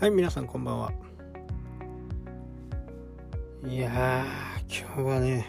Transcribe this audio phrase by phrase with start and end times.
[0.00, 0.92] はい皆さんこんばんは。
[3.66, 4.24] いや
[4.68, 5.44] 今日はね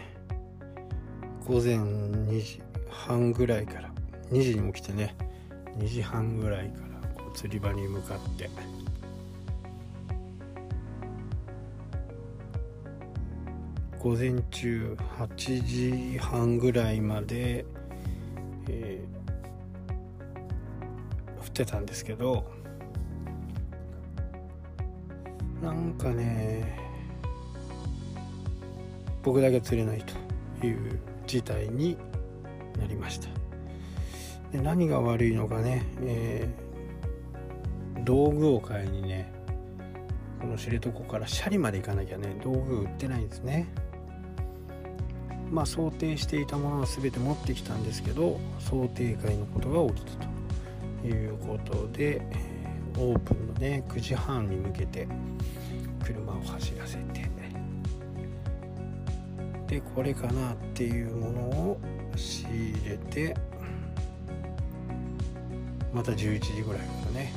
[1.46, 3.92] 午前2時半ぐらいから
[4.32, 5.14] 2時に起きてね
[5.78, 8.50] 2時半ぐらいから釣り場に向かって
[14.00, 17.64] 午前中8時半ぐらいまで、
[18.68, 19.20] えー
[21.38, 22.50] 降ってたんですけど
[25.62, 26.78] なんかね
[29.22, 30.04] 僕だけ釣れない
[30.60, 31.96] という事態に
[32.78, 33.28] なりました。
[34.50, 36.70] で何が悪いのかね、えー
[38.04, 39.30] 道具を買いにね
[40.40, 43.68] この知床からシャリまで行かなきゃね道具売ってないんですね。
[45.50, 50.26] まあ想定していたものは全て持ってきたんですけど想定外のことが起きた
[51.02, 52.22] ということで
[53.00, 55.08] オープンのね9時半に向けて
[56.04, 57.30] 車を走らせて。
[59.66, 61.80] でこれかなっていうものを
[62.16, 63.36] 仕入れて
[65.94, 67.32] また11時ぐらいからね。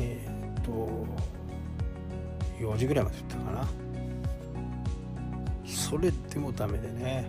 [0.00, 1.06] えーっと
[2.58, 3.68] 4時ぐらいまで行ったかな。
[5.64, 7.28] それでもダメでね。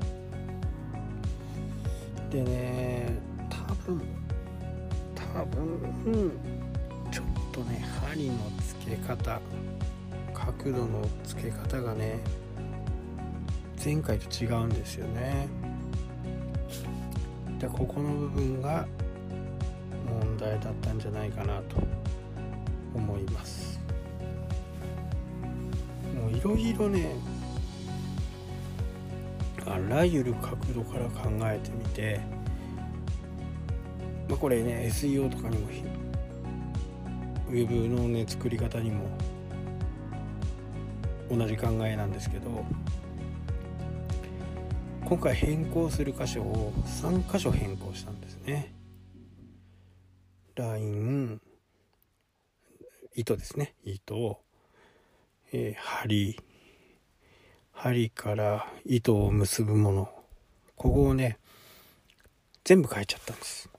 [2.31, 4.01] でね多分
[5.35, 6.31] 多分。
[7.11, 8.37] ちょっとね針の
[8.85, 9.41] 付け方
[10.33, 12.19] 角度の付け方がね
[13.83, 15.47] 前回と違うんですよね。
[17.59, 18.87] でここの部分が
[20.21, 21.75] 問題だったんじゃないかなと
[22.93, 23.79] 思います。
[26.15, 27.13] もういろいろね
[29.65, 32.21] あらゆる角度から考えてみて、
[34.35, 35.67] まあ、これね SEO とかにも
[37.47, 39.07] ウェブのね作り方にも
[41.31, 42.65] 同じ考えなんですけど
[45.05, 48.73] 今回変更する箇所を3箇所変更したんですね。
[50.55, 51.39] ライン
[53.15, 53.75] 糸ですね。
[53.85, 54.41] 糸を、
[55.53, 56.37] えー針。
[57.71, 60.09] 針から糸を結ぶもの。
[60.75, 61.37] ここをね
[62.65, 63.69] 全部変えちゃったんです。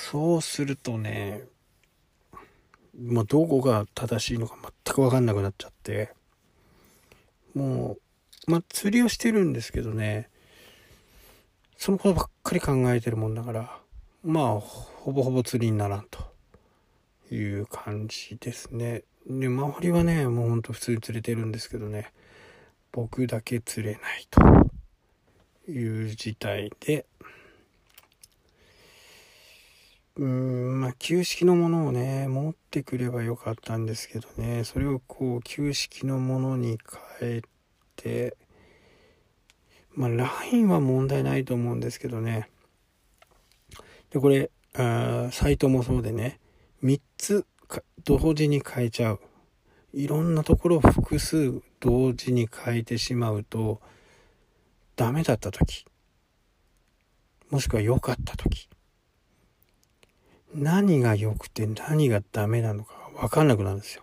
[0.00, 1.42] そうするとね
[3.00, 6.12] もうどこが正しいのか全く分かんなくなっちゃって
[7.54, 7.96] も
[8.46, 10.28] うまあ釣りをしてるんですけどね
[11.76, 13.78] そのことばっかり考えてるもんだから
[14.24, 16.30] まあほぼほぼ釣りにならんと。
[17.34, 19.04] いう感じですね。
[19.26, 22.10] で周りはねもうほんと普通に釣れてるんですけどね
[22.90, 27.06] 僕だけ釣れないという事態で
[30.16, 34.64] うーんまあ旧式のものをね持ってくればよかったんですけどね。
[34.64, 36.78] それをこう旧式のものに
[37.20, 37.42] 変え
[37.96, 38.36] て
[39.94, 42.50] まあラインは問題ないと思うんですけどね。
[44.10, 46.38] でこれあサイトもそうでね。
[46.82, 47.46] 3つ
[48.04, 49.20] 同時に変えちゃう。
[49.92, 53.80] いろんなところを複数同時に変えてしまうと
[54.96, 55.84] ダメだった時。
[57.50, 58.68] もしくは良かった時。
[60.54, 64.02] 何が良くて何がダメなのか分かんなくなるんですよ。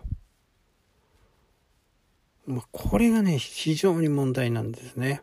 [2.46, 5.22] まあ、これがね非常に問題なんですね。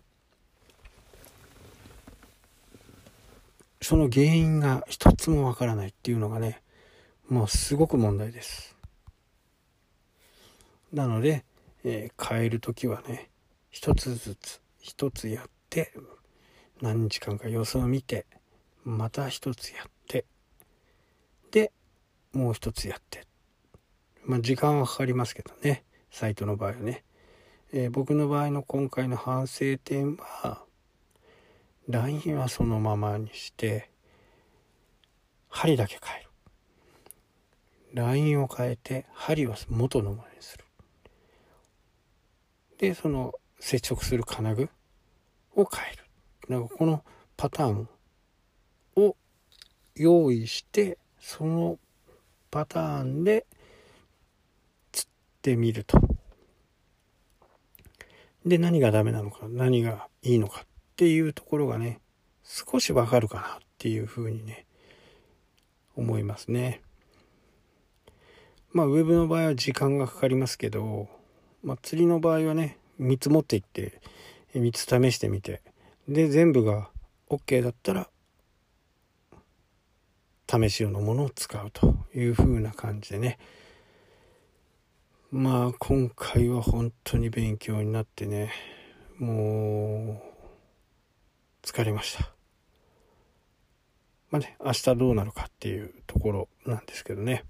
[3.81, 6.61] その原因が一つもわからないっていうのがね
[7.27, 8.75] もうすごく問題です。
[10.93, 11.43] なので、
[11.83, 13.29] えー変える時はね
[13.71, 15.91] 一つずつ一つやって
[16.81, 18.25] 何日間か様子を見て
[18.83, 19.94] また一つやって
[21.55, 21.71] で
[22.33, 23.25] もう一つやって。
[24.25, 25.85] まあ時間はかかりますけどね。
[26.11, 27.05] サイトの場合はね、
[27.72, 30.66] えー僕の場合の今回の反省点は
[31.87, 33.90] LINE はそのままにして
[35.47, 36.29] 針だけ変える。
[37.93, 40.66] LINE を変えて針は元のものにする。
[42.79, 44.69] でその接触する金具
[45.55, 46.03] を変える。
[46.49, 47.05] なんかこの
[47.37, 47.87] パターン
[48.97, 49.16] を
[49.96, 51.79] 用意してその
[52.51, 53.47] パターンで
[54.91, 55.99] 釣ってみると。
[58.45, 61.99] で何がダメなのか何がいいのかっていうところがね
[62.43, 63.47] 少しわかるかなっ
[63.79, 64.67] ていうふうにね
[65.95, 66.81] 思いますね。
[68.71, 71.09] まあウェブの場合は時間がかかりますけど、
[71.63, 73.99] まあ、釣りの場合はね3つ持っていって
[74.53, 75.63] 3つ試してみて
[76.07, 76.89] で全部が
[77.31, 78.09] OK だったら
[80.47, 83.37] 試し用のものを使うという風な感じでね。
[85.31, 88.53] まあ今回は本当に勉強になってね
[89.17, 90.21] も
[91.63, 92.31] う疲れました。
[94.29, 97.43] まあね明日どうなるかっていうところなんですけどね。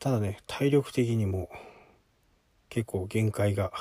[0.00, 1.48] ただね体力的にも
[2.68, 3.72] 結構限界が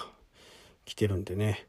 [0.86, 1.68] 来てるんでね。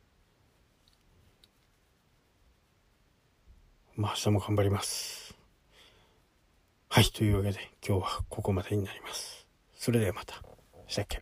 [3.98, 5.34] まあ明日も頑張ります。
[6.88, 9.44] はいというわけで今日はここまでになります。
[9.74, 10.40] それではまた。
[10.86, 11.20] したっけ？